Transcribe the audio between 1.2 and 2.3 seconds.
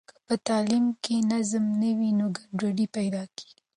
نظم نه وي نو